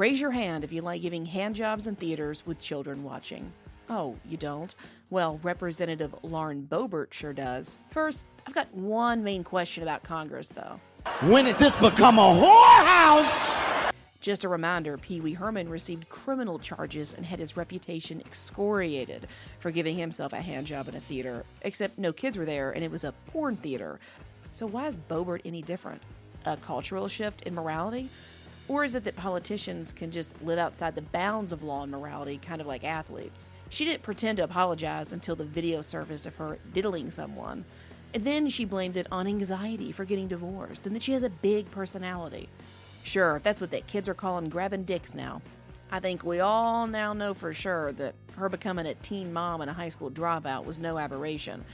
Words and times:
Raise 0.00 0.18
your 0.18 0.30
hand 0.30 0.64
if 0.64 0.72
you 0.72 0.80
like 0.80 1.02
giving 1.02 1.26
handjobs 1.26 1.86
in 1.86 1.94
theaters 1.94 2.46
with 2.46 2.58
children 2.58 3.04
watching. 3.04 3.52
Oh, 3.90 4.16
you 4.24 4.38
don't? 4.38 4.74
Well, 5.10 5.38
Representative 5.42 6.14
Lauren 6.22 6.66
Boebert 6.66 7.12
sure 7.12 7.34
does. 7.34 7.76
First, 7.90 8.24
I've 8.46 8.54
got 8.54 8.72
one 8.72 9.22
main 9.22 9.44
question 9.44 9.82
about 9.82 10.02
Congress, 10.02 10.48
though. 10.48 10.80
When 11.28 11.44
did 11.44 11.58
this 11.58 11.76
become 11.76 12.18
a 12.18 12.22
whorehouse? 12.22 13.92
Just 14.20 14.44
a 14.44 14.48
reminder 14.48 14.96
Pee 14.96 15.20
Wee 15.20 15.34
Herman 15.34 15.68
received 15.68 16.08
criminal 16.08 16.58
charges 16.58 17.12
and 17.12 17.26
had 17.26 17.38
his 17.38 17.58
reputation 17.58 18.22
excoriated 18.22 19.26
for 19.58 19.70
giving 19.70 19.98
himself 19.98 20.32
a 20.32 20.38
handjob 20.38 20.88
in 20.88 20.94
a 20.94 21.00
theater, 21.00 21.44
except 21.60 21.98
no 21.98 22.10
kids 22.10 22.38
were 22.38 22.46
there 22.46 22.70
and 22.70 22.82
it 22.82 22.90
was 22.90 23.04
a 23.04 23.12
porn 23.26 23.54
theater. 23.54 24.00
So, 24.50 24.66
why 24.66 24.86
is 24.86 24.96
Boebert 24.96 25.42
any 25.44 25.60
different? 25.60 26.00
A 26.46 26.56
cultural 26.56 27.06
shift 27.06 27.42
in 27.42 27.54
morality? 27.54 28.08
Or 28.70 28.84
is 28.84 28.94
it 28.94 29.02
that 29.02 29.16
politicians 29.16 29.90
can 29.90 30.12
just 30.12 30.40
live 30.42 30.60
outside 30.60 30.94
the 30.94 31.02
bounds 31.02 31.50
of 31.50 31.64
law 31.64 31.82
and 31.82 31.90
morality, 31.90 32.38
kind 32.38 32.60
of 32.60 32.68
like 32.68 32.84
athletes? 32.84 33.52
She 33.68 33.84
didn't 33.84 34.04
pretend 34.04 34.36
to 34.36 34.44
apologize 34.44 35.12
until 35.12 35.34
the 35.34 35.44
video 35.44 35.80
surfaced 35.80 36.24
of 36.24 36.36
her 36.36 36.56
diddling 36.72 37.10
someone. 37.10 37.64
And 38.14 38.22
then 38.22 38.48
she 38.48 38.64
blamed 38.64 38.96
it 38.96 39.08
on 39.10 39.26
anxiety 39.26 39.90
for 39.90 40.04
getting 40.04 40.28
divorced 40.28 40.86
and 40.86 40.94
that 40.94 41.02
she 41.02 41.10
has 41.14 41.24
a 41.24 41.30
big 41.30 41.68
personality. 41.72 42.48
Sure, 43.02 43.34
if 43.34 43.42
that's 43.42 43.60
what 43.60 43.72
the 43.72 43.80
kids 43.80 44.08
are 44.08 44.14
calling 44.14 44.48
grabbing 44.48 44.84
dicks 44.84 45.16
now. 45.16 45.42
I 45.90 45.98
think 45.98 46.22
we 46.22 46.38
all 46.38 46.86
now 46.86 47.12
know 47.12 47.34
for 47.34 47.52
sure 47.52 47.90
that 47.94 48.14
her 48.36 48.48
becoming 48.48 48.86
a 48.86 48.94
teen 48.94 49.32
mom 49.32 49.62
and 49.62 49.70
a 49.70 49.74
high 49.74 49.88
school 49.88 50.12
dropout 50.12 50.64
was 50.64 50.78
no 50.78 50.96
aberration. 50.96 51.64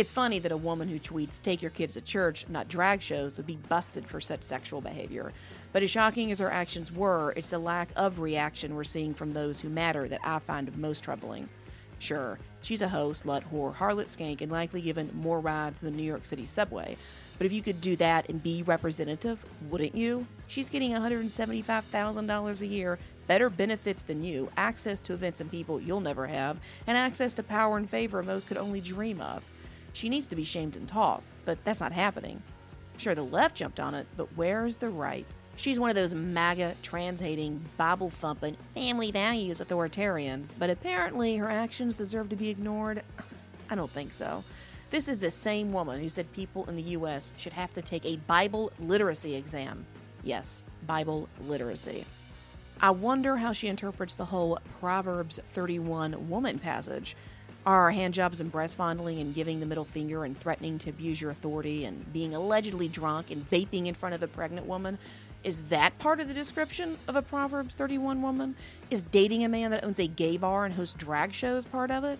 It's 0.00 0.12
funny 0.12 0.38
that 0.38 0.50
a 0.50 0.56
woman 0.56 0.88
who 0.88 0.98
tweets, 0.98 1.42
take 1.42 1.60
your 1.60 1.70
kids 1.70 1.92
to 1.92 2.00
church, 2.00 2.46
not 2.48 2.68
drag 2.68 3.02
shows, 3.02 3.36
would 3.36 3.46
be 3.46 3.58
busted 3.68 4.06
for 4.06 4.18
such 4.18 4.42
sexual 4.42 4.80
behavior. 4.80 5.30
But 5.74 5.82
as 5.82 5.90
shocking 5.90 6.32
as 6.32 6.38
her 6.38 6.50
actions 6.50 6.90
were, 6.90 7.34
it's 7.36 7.50
the 7.50 7.58
lack 7.58 7.90
of 7.96 8.18
reaction 8.18 8.74
we're 8.74 8.84
seeing 8.84 9.12
from 9.12 9.34
those 9.34 9.60
who 9.60 9.68
matter 9.68 10.08
that 10.08 10.22
I 10.24 10.38
find 10.38 10.74
most 10.78 11.04
troubling. 11.04 11.50
Sure, 11.98 12.38
she's 12.62 12.80
a 12.80 12.88
hoe, 12.88 13.10
slut, 13.10 13.42
whore, 13.52 13.76
harlot, 13.76 14.06
skank, 14.06 14.40
and 14.40 14.50
likely 14.50 14.80
given 14.80 15.10
more 15.12 15.38
rides 15.38 15.80
than 15.80 15.90
the 15.90 15.98
New 15.98 16.08
York 16.08 16.24
City 16.24 16.46
subway. 16.46 16.96
But 17.36 17.44
if 17.44 17.52
you 17.52 17.60
could 17.60 17.82
do 17.82 17.94
that 17.96 18.26
and 18.30 18.42
be 18.42 18.62
representative, 18.62 19.44
wouldn't 19.68 19.94
you? 19.94 20.26
She's 20.46 20.70
getting 20.70 20.92
$175,000 20.92 22.60
a 22.62 22.66
year, 22.66 22.98
better 23.26 23.50
benefits 23.50 24.02
than 24.02 24.24
you, 24.24 24.48
access 24.56 24.98
to 25.02 25.12
events 25.12 25.42
and 25.42 25.50
people 25.50 25.78
you'll 25.78 26.00
never 26.00 26.26
have, 26.26 26.56
and 26.86 26.96
access 26.96 27.34
to 27.34 27.42
power 27.42 27.76
and 27.76 27.90
favor 27.90 28.22
most 28.22 28.46
could 28.46 28.56
only 28.56 28.80
dream 28.80 29.20
of. 29.20 29.42
She 29.92 30.08
needs 30.08 30.26
to 30.28 30.36
be 30.36 30.44
shamed 30.44 30.76
and 30.76 30.86
tossed, 30.88 31.32
but 31.44 31.62
that's 31.64 31.80
not 31.80 31.92
happening. 31.92 32.42
Sure, 32.96 33.14
the 33.14 33.22
left 33.22 33.56
jumped 33.56 33.80
on 33.80 33.94
it, 33.94 34.06
but 34.16 34.28
where's 34.36 34.76
the 34.76 34.88
right? 34.88 35.26
She's 35.56 35.80
one 35.80 35.90
of 35.90 35.96
those 35.96 36.14
MAGA, 36.14 36.76
trans 36.82 37.20
hating, 37.20 37.64
Bible 37.76 38.08
thumping, 38.08 38.56
family 38.74 39.10
values 39.10 39.60
authoritarians, 39.60 40.54
but 40.58 40.70
apparently 40.70 41.36
her 41.36 41.50
actions 41.50 41.98
deserve 41.98 42.28
to 42.30 42.36
be 42.36 42.48
ignored. 42.48 43.02
I 43.70 43.74
don't 43.74 43.90
think 43.90 44.12
so. 44.12 44.42
This 44.90 45.06
is 45.06 45.18
the 45.18 45.30
same 45.30 45.72
woman 45.72 46.00
who 46.00 46.08
said 46.08 46.32
people 46.32 46.64
in 46.68 46.76
the 46.76 46.82
U.S. 46.82 47.32
should 47.36 47.52
have 47.52 47.72
to 47.74 47.82
take 47.82 48.04
a 48.04 48.16
Bible 48.16 48.72
literacy 48.80 49.34
exam. 49.34 49.86
Yes, 50.22 50.64
Bible 50.86 51.28
literacy. 51.46 52.04
I 52.80 52.90
wonder 52.90 53.36
how 53.36 53.52
she 53.52 53.68
interprets 53.68 54.14
the 54.14 54.24
whole 54.24 54.58
Proverbs 54.80 55.38
31 55.44 56.28
woman 56.28 56.58
passage. 56.58 57.14
Are 57.66 57.92
handjobs 57.92 58.40
and 58.40 58.50
breast 58.50 58.78
fondling 58.78 59.18
and 59.20 59.34
giving 59.34 59.60
the 59.60 59.66
middle 59.66 59.84
finger 59.84 60.24
and 60.24 60.34
threatening 60.34 60.78
to 60.78 60.90
abuse 60.90 61.20
your 61.20 61.30
authority 61.30 61.84
and 61.84 62.10
being 62.10 62.34
allegedly 62.34 62.88
drunk 62.88 63.30
and 63.30 63.48
vaping 63.48 63.86
in 63.86 63.94
front 63.94 64.14
of 64.14 64.22
a 64.22 64.28
pregnant 64.28 64.66
woman? 64.66 64.98
Is 65.44 65.62
that 65.64 65.98
part 65.98 66.20
of 66.20 66.28
the 66.28 66.34
description 66.34 66.98
of 67.06 67.16
a 67.16 67.22
Proverbs 67.22 67.74
31 67.74 68.22
woman? 68.22 68.56
Is 68.90 69.02
dating 69.02 69.44
a 69.44 69.48
man 69.48 69.70
that 69.72 69.84
owns 69.84 69.98
a 69.98 70.06
gay 70.06 70.38
bar 70.38 70.64
and 70.64 70.74
hosts 70.74 70.94
drag 70.94 71.34
shows 71.34 71.66
part 71.66 71.90
of 71.90 72.02
it? 72.04 72.18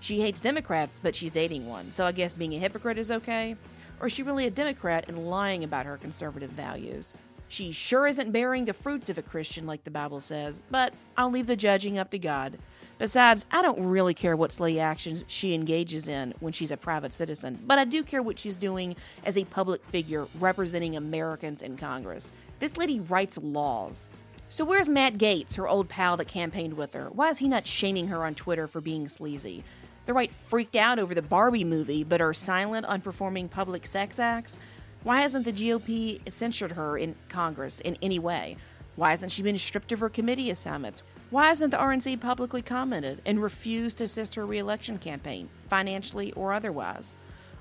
She 0.00 0.20
hates 0.20 0.40
Democrats, 0.40 1.00
but 1.02 1.16
she's 1.16 1.30
dating 1.30 1.66
one, 1.66 1.90
so 1.90 2.04
I 2.04 2.12
guess 2.12 2.34
being 2.34 2.54
a 2.54 2.58
hypocrite 2.58 2.98
is 2.98 3.10
okay? 3.10 3.56
Or 4.00 4.08
is 4.08 4.12
she 4.12 4.22
really 4.22 4.46
a 4.46 4.50
Democrat 4.50 5.06
and 5.08 5.30
lying 5.30 5.64
about 5.64 5.86
her 5.86 5.96
conservative 5.96 6.50
values? 6.50 7.14
She 7.48 7.72
sure 7.72 8.06
isn't 8.06 8.32
bearing 8.32 8.66
the 8.66 8.74
fruits 8.74 9.08
of 9.08 9.16
a 9.16 9.22
Christian 9.22 9.66
like 9.66 9.84
the 9.84 9.90
Bible 9.90 10.20
says, 10.20 10.60
but 10.70 10.92
I'll 11.16 11.30
leave 11.30 11.46
the 11.46 11.56
judging 11.56 11.98
up 11.98 12.10
to 12.10 12.18
God. 12.18 12.58
Besides, 12.98 13.44
I 13.50 13.60
don't 13.60 13.86
really 13.86 14.14
care 14.14 14.36
what 14.36 14.52
slay 14.52 14.78
actions 14.78 15.24
she 15.26 15.52
engages 15.52 16.06
in 16.06 16.32
when 16.38 16.52
she's 16.52 16.70
a 16.70 16.76
private 16.76 17.12
citizen, 17.12 17.58
but 17.66 17.78
I 17.78 17.84
do 17.84 18.04
care 18.04 18.22
what 18.22 18.38
she's 18.38 18.54
doing 18.54 18.94
as 19.24 19.36
a 19.36 19.44
public 19.44 19.84
figure 19.86 20.28
representing 20.38 20.96
Americans 20.96 21.60
in 21.60 21.76
Congress. 21.76 22.32
This 22.60 22.76
lady 22.76 23.00
writes 23.00 23.36
laws. 23.38 24.08
So 24.48 24.64
where's 24.64 24.88
Matt 24.88 25.18
Gaetz, 25.18 25.56
her 25.56 25.66
old 25.66 25.88
pal 25.88 26.16
that 26.18 26.28
campaigned 26.28 26.74
with 26.74 26.94
her? 26.94 27.08
Why 27.10 27.30
is 27.30 27.38
he 27.38 27.48
not 27.48 27.66
shaming 27.66 28.08
her 28.08 28.24
on 28.24 28.36
Twitter 28.36 28.68
for 28.68 28.80
being 28.80 29.08
sleazy? 29.08 29.64
The 30.04 30.14
right 30.14 30.30
freaked 30.30 30.76
out 30.76 31.00
over 31.00 31.14
the 31.14 31.22
Barbie 31.22 31.64
movie, 31.64 32.04
but 32.04 32.20
are 32.20 32.32
silent 32.32 32.86
on 32.86 33.00
performing 33.00 33.48
public 33.48 33.86
sex 33.86 34.20
acts? 34.20 34.60
Why 35.02 35.22
hasn't 35.22 35.44
the 35.44 35.52
GOP 35.52 36.30
censured 36.30 36.72
her 36.72 36.96
in 36.96 37.16
Congress 37.28 37.80
in 37.80 37.96
any 38.00 38.20
way? 38.20 38.56
Why 38.96 39.10
hasn't 39.10 39.32
she 39.32 39.42
been 39.42 39.58
stripped 39.58 39.90
of 39.90 40.00
her 40.00 40.08
committee 40.08 40.50
assignments? 40.50 41.02
Why 41.34 41.48
hasn't 41.48 41.72
the 41.72 41.78
RNC 41.78 42.20
publicly 42.20 42.62
commented 42.62 43.20
and 43.26 43.42
refused 43.42 43.98
to 43.98 44.04
assist 44.04 44.36
her 44.36 44.46
reelection 44.46 44.98
campaign, 44.98 45.48
financially 45.68 46.30
or 46.34 46.52
otherwise? 46.52 47.12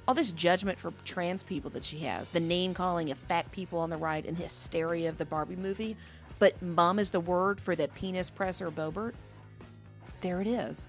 All 0.08 0.14
this 0.14 0.32
judgment 0.32 0.78
for 0.78 0.94
trans 1.06 1.42
people 1.42 1.72
that 1.72 1.84
she 1.84 1.98
has, 2.02 2.30
the 2.30 2.40
name 2.40 2.76
calling 2.76 3.10
of 3.10 3.18
fat 3.18 3.52
people 3.52 3.80
on 3.80 3.90
the 3.90 3.98
right, 3.98 4.24
and 4.28 4.38
the 4.38 4.44
hysteria 4.44 5.10
of 5.10 5.18
the 5.18 5.26
Barbie 5.26 5.56
movie, 5.56 5.98
but 6.38 6.62
mum 6.62 7.00
is 7.00 7.10
the 7.10 7.20
word 7.20 7.60
for 7.60 7.76
the 7.76 7.88
penis 7.88 8.30
presser 8.30 8.70
Boebert? 8.70 9.16
There 10.22 10.40
it 10.40 10.46
is. 10.46 10.88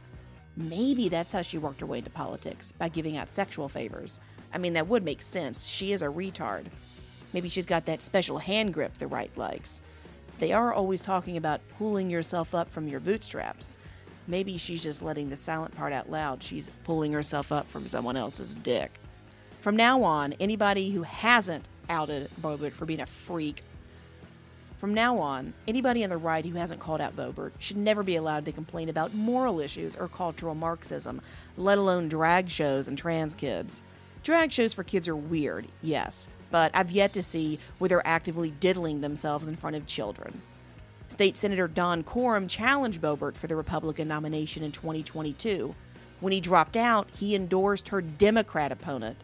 Maybe 0.55 1.09
that's 1.09 1.33
how 1.33 1.41
she 1.41 1.57
worked 1.57 1.81
her 1.81 1.87
way 1.87 2.01
into 2.01 2.11
politics, 2.11 2.71
by 2.73 2.91
giving 2.91 3.17
out 3.17 3.31
sexual 3.31 3.71
favors. 3.71 4.21
I 4.53 4.59
mean, 4.59 4.75
that 4.75 4.89
would 4.89 5.05
make 5.05 5.23
sense. 5.23 5.65
She 5.65 5.93
is 5.93 6.03
a 6.03 6.09
retard. 6.09 6.67
Maybe 7.33 7.49
she's 7.49 7.65
got 7.65 7.87
that 7.87 8.03
special 8.03 8.37
hand 8.37 8.75
grip 8.75 8.99
the 8.99 9.07
right 9.07 9.35
likes. 9.39 9.81
They 10.39 10.53
are 10.53 10.73
always 10.73 11.03
talking 11.03 11.37
about 11.37 11.61
pulling 11.79 12.11
yourself 12.11 12.55
up 12.55 12.71
from 12.71 12.89
your 12.89 13.01
bootstraps. 13.01 13.79
Maybe 14.27 14.57
she's 14.57 14.83
just 14.83 15.03
letting 15.03 15.31
the 15.31 15.37
silent 15.37 15.77
part 15.77 15.93
out 15.93 16.11
loud. 16.11 16.43
She's 16.43 16.71
pulling 16.85 17.13
herself 17.13 17.53
up 17.53 17.69
from 17.71 17.87
someone 17.87 18.17
else's 18.17 18.55
dick. 18.55 18.99
From 19.61 19.77
now 19.77 20.03
on, 20.03 20.35
anybody 20.41 20.91
who 20.91 21.03
hasn't 21.03 21.67
outed 21.89 22.31
Boebert 22.41 22.73
for 22.73 22.87
being 22.87 23.01
a 23.01 23.07
freak, 23.07 23.63
from 24.85 24.93
now 24.93 25.19
on, 25.19 25.55
anybody 25.67 26.05
on 26.05 26.11
the 26.11 26.19
right 26.19 26.45
who 26.45 26.57
hasn't 26.57 26.81
called 26.81 27.01
out 27.01 27.17
Boebert 27.17 27.53
should 27.59 27.79
never 27.79 28.03
be 28.03 28.17
allowed 28.17 28.45
to 28.45 28.53
complain 28.53 28.91
about 28.91 29.15
moral 29.15 29.61
issues 29.61 29.97
or 29.97 30.09
cultural 30.09 30.55
Marxism, 30.55 31.23
let 31.57 31.79
alone 31.79 32.09
drag 32.09 32.51
shows 32.51 32.87
and 32.87 32.99
trans 32.99 33.35
kids. 33.35 33.81
Drag 34.23 34.53
shows 34.53 34.75
for 34.75 34.85
kids 34.85 35.09
are 35.09 35.17
weird, 35.17 35.67
yes, 35.81 36.29
but 36.55 36.71
I've 36.73 36.93
yet 36.93 37.13
to 37.15 37.21
see 37.21 37.59
where 37.79 37.89
they're 37.89 38.07
actively 38.07 38.53
diddling 38.53 39.01
themselves 39.01 39.49
in 39.49 39.57
front 39.57 39.75
of 39.75 39.87
children. 39.87 40.41
State 41.09 41.37
Senator 41.37 41.67
Don 41.67 42.05
Coram 42.05 42.47
challenged 42.47 43.03
Boebert 43.03 43.37
for 43.37 43.49
the 43.49 43.57
Republican 43.57 44.07
nomination 44.07 44.63
in 44.63 44.71
2022. 44.71 45.75
When 46.21 46.33
he 46.33 46.41
dropped 46.41 46.77
out, 46.77 47.09
he 47.11 47.35
endorsed 47.35 47.89
her 47.89 48.01
Democrat 48.01 48.71
opponent. 48.71 49.17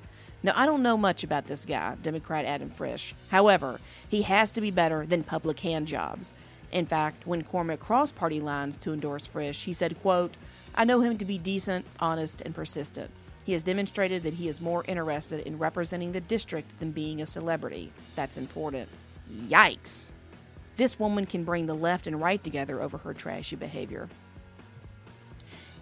Now, 0.43 0.55
I 0.57 0.67
don't 0.67 0.83
know 0.83 0.97
much 0.97 1.23
about 1.23 1.45
this 1.45 1.65
guy, 1.65 1.95
Democrat 2.03 2.47
Adam 2.47 2.69
Frisch. 2.69 3.15
However, 3.29 3.79
he 4.09 4.23
has 4.23 4.51
to 4.51 4.61
be 4.61 4.73
better 4.73 5.07
than 5.07 5.23
public 5.23 5.61
hand 5.61 5.87
jobs. 5.87 6.35
In 6.73 6.85
fact, 6.85 7.29
when 7.29 7.45
Coram 7.45 7.77
crossed 7.77 8.17
party 8.17 8.41
lines 8.41 8.77
to 8.79 8.93
endorse 8.93 9.29
Frisch, 9.29 9.63
he 9.63 9.73
said, 9.73 10.03
quote, 10.03 10.37
I 10.75 10.85
know 10.85 11.01
him 11.01 11.17
to 11.19 11.25
be 11.25 11.39
decent, 11.39 11.87
honest, 12.01 12.41
and 12.41 12.57
persistent. 12.57 13.13
He 13.45 13.53
has 13.53 13.63
demonstrated 13.63 14.23
that 14.23 14.35
he 14.35 14.49
is 14.49 14.61
more 14.61 14.85
interested 14.87 15.47
in 15.47 15.59
representing 15.59 16.13
the 16.13 16.21
district 16.21 16.79
than 16.79 16.93
being 16.93 17.23
a 17.23 17.27
celebrity. 17.27 17.93
That's 18.15 18.39
important. 18.39 18.89
Yikes. 19.49 20.13
This 20.77 20.99
woman 20.99 21.27
can 21.27 21.45
bring 21.45 21.67
the 21.67 21.75
left 21.75 22.07
and 22.07 22.21
right 22.21 22.43
together 22.43 22.81
over 22.81 22.99
her 22.99 23.15
trashy 23.15 23.57
behavior. 23.57 24.09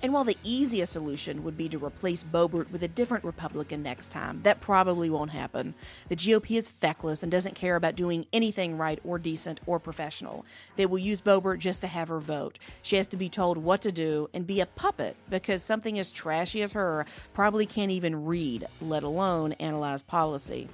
And 0.00 0.12
while 0.12 0.22
the 0.22 0.36
easiest 0.44 0.92
solution 0.92 1.42
would 1.42 1.56
be 1.56 1.68
to 1.70 1.84
replace 1.84 2.22
Boebert 2.22 2.70
with 2.70 2.84
a 2.84 2.88
different 2.88 3.24
Republican 3.24 3.82
next 3.82 4.12
time, 4.12 4.40
that 4.44 4.60
probably 4.60 5.10
won't 5.10 5.32
happen. 5.32 5.74
The 6.08 6.14
GOP 6.14 6.56
is 6.56 6.68
feckless 6.68 7.24
and 7.24 7.32
doesn't 7.32 7.56
care 7.56 7.74
about 7.74 7.96
doing 7.96 8.24
anything 8.32 8.78
right 8.78 9.00
or 9.02 9.18
decent 9.18 9.60
or 9.66 9.80
professional. 9.80 10.46
They 10.76 10.86
will 10.86 10.98
use 10.98 11.20
Boebert 11.20 11.58
just 11.58 11.80
to 11.80 11.88
have 11.88 12.08
her 12.08 12.20
vote. 12.20 12.60
She 12.80 12.94
has 12.94 13.08
to 13.08 13.16
be 13.16 13.28
told 13.28 13.58
what 13.58 13.82
to 13.82 13.90
do 13.90 14.30
and 14.32 14.46
be 14.46 14.60
a 14.60 14.66
puppet 14.66 15.16
because 15.30 15.64
something 15.64 15.98
as 15.98 16.12
trashy 16.12 16.62
as 16.62 16.72
her 16.74 17.04
probably 17.34 17.66
can't 17.66 17.90
even 17.90 18.24
read, 18.24 18.68
let 18.80 19.02
alone 19.02 19.52
analyze 19.54 20.02
policy. 20.02 20.68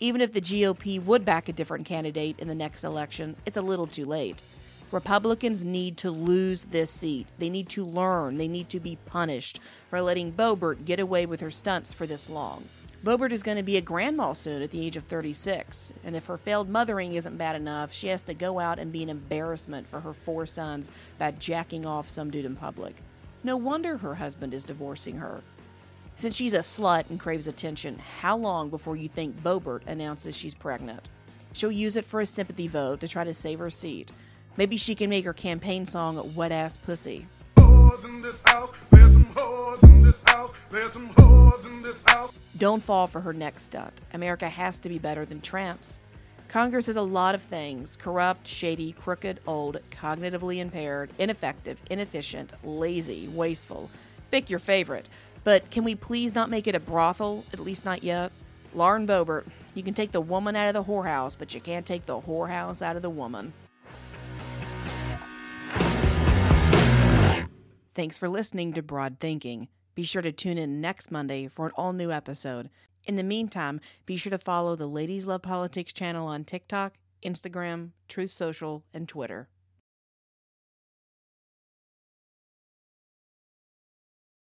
Even 0.00 0.20
if 0.20 0.32
the 0.32 0.40
GOP 0.40 1.00
would 1.04 1.24
back 1.24 1.48
a 1.48 1.52
different 1.52 1.86
candidate 1.86 2.40
in 2.40 2.48
the 2.48 2.56
next 2.56 2.82
election, 2.82 3.36
it's 3.46 3.56
a 3.56 3.62
little 3.62 3.86
too 3.86 4.04
late. 4.04 4.42
Republicans 4.92 5.64
need 5.64 5.96
to 5.96 6.10
lose 6.10 6.64
this 6.64 6.90
seat. 6.90 7.26
They 7.38 7.48
need 7.48 7.70
to 7.70 7.84
learn. 7.84 8.36
They 8.36 8.46
need 8.46 8.68
to 8.68 8.78
be 8.78 8.98
punished 9.06 9.58
for 9.88 10.02
letting 10.02 10.32
Boebert 10.32 10.84
get 10.84 11.00
away 11.00 11.24
with 11.24 11.40
her 11.40 11.50
stunts 11.50 11.94
for 11.94 12.06
this 12.06 12.28
long. 12.28 12.64
Boebert 13.02 13.32
is 13.32 13.42
going 13.42 13.56
to 13.56 13.62
be 13.62 13.78
a 13.78 13.80
grandma 13.80 14.34
soon 14.34 14.60
at 14.60 14.70
the 14.70 14.84
age 14.86 14.96
of 14.98 15.04
36, 15.04 15.92
and 16.04 16.14
if 16.14 16.26
her 16.26 16.36
failed 16.36 16.68
mothering 16.68 17.14
isn't 17.14 17.38
bad 17.38 17.56
enough, 17.56 17.92
she 17.92 18.08
has 18.08 18.22
to 18.24 18.34
go 18.34 18.60
out 18.60 18.78
and 18.78 18.92
be 18.92 19.02
an 19.02 19.08
embarrassment 19.08 19.88
for 19.88 19.98
her 19.98 20.12
four 20.12 20.44
sons 20.44 20.90
by 21.18 21.30
jacking 21.32 21.86
off 21.86 22.08
some 22.08 22.30
dude 22.30 22.44
in 22.44 22.54
public. 22.54 22.96
No 23.42 23.56
wonder 23.56 23.96
her 23.96 24.14
husband 24.14 24.52
is 24.52 24.62
divorcing 24.62 25.16
her. 25.16 25.40
Since 26.16 26.36
she's 26.36 26.52
a 26.52 26.58
slut 26.58 27.08
and 27.08 27.18
craves 27.18 27.48
attention, 27.48 27.98
how 28.20 28.36
long 28.36 28.68
before 28.68 28.96
you 28.96 29.08
think 29.08 29.42
Boebert 29.42 29.86
announces 29.86 30.36
she's 30.36 30.54
pregnant? 30.54 31.08
She'll 31.54 31.72
use 31.72 31.96
it 31.96 32.04
for 32.04 32.20
a 32.20 32.26
sympathy 32.26 32.68
vote 32.68 33.00
to 33.00 33.08
try 33.08 33.24
to 33.24 33.34
save 33.34 33.58
her 33.58 33.70
seat. 33.70 34.12
Maybe 34.56 34.76
she 34.76 34.94
can 34.94 35.08
make 35.08 35.24
her 35.24 35.32
campaign 35.32 35.86
song 35.86 36.34
Wet 36.34 36.52
Ass 36.52 36.76
Pussy. 36.76 37.26
Don't 42.58 42.82
fall 42.82 43.06
for 43.06 43.20
her 43.20 43.32
next 43.32 43.62
stunt. 43.64 44.00
America 44.12 44.48
has 44.48 44.78
to 44.78 44.88
be 44.88 44.98
better 44.98 45.24
than 45.24 45.40
tramps. 45.40 45.98
Congress 46.48 46.86
is 46.86 46.96
a 46.96 47.02
lot 47.02 47.34
of 47.34 47.40
things 47.42 47.96
corrupt, 47.96 48.46
shady, 48.46 48.92
crooked, 48.92 49.40
old, 49.46 49.78
cognitively 49.90 50.58
impaired, 50.58 51.10
ineffective, 51.18 51.80
inefficient, 51.90 52.50
lazy, 52.62 53.26
wasteful. 53.28 53.90
Pick 54.30 54.50
your 54.50 54.58
favorite. 54.58 55.08
But 55.44 55.70
can 55.70 55.82
we 55.82 55.94
please 55.94 56.34
not 56.34 56.50
make 56.50 56.66
it 56.66 56.74
a 56.74 56.80
brothel? 56.80 57.44
At 57.52 57.58
least 57.58 57.84
not 57.84 58.04
yet. 58.04 58.32
Lauren 58.74 59.06
Boebert, 59.06 59.46
you 59.74 59.82
can 59.82 59.94
take 59.94 60.12
the 60.12 60.20
woman 60.20 60.54
out 60.54 60.68
of 60.68 60.74
the 60.74 60.84
whorehouse, 60.84 61.36
but 61.38 61.54
you 61.54 61.60
can't 61.60 61.86
take 61.86 62.06
the 62.06 62.20
whorehouse 62.20 62.82
out 62.82 62.96
of 62.96 63.02
the 63.02 63.10
woman. 63.10 63.52
Thanks 67.94 68.16
for 68.16 68.26
listening 68.26 68.72
to 68.72 68.82
Broad 68.82 69.18
Thinking. 69.20 69.68
Be 69.94 70.04
sure 70.04 70.22
to 70.22 70.32
tune 70.32 70.56
in 70.56 70.80
next 70.80 71.10
Monday 71.10 71.46
for 71.46 71.66
an 71.66 71.72
all 71.76 71.92
new 71.92 72.10
episode. 72.10 72.70
In 73.04 73.16
the 73.16 73.22
meantime, 73.22 73.82
be 74.06 74.16
sure 74.16 74.30
to 74.30 74.38
follow 74.38 74.76
the 74.76 74.86
Ladies 74.86 75.26
Love 75.26 75.42
Politics 75.42 75.92
channel 75.92 76.26
on 76.26 76.44
TikTok, 76.44 76.94
Instagram, 77.22 77.90
Truth 78.08 78.32
Social, 78.32 78.82
and 78.94 79.06
Twitter. 79.06 79.50